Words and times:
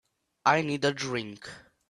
I 0.47 0.63
need 0.63 0.83
a 0.83 0.93
drink. 0.95 1.47